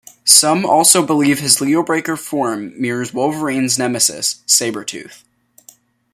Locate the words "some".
0.25-0.65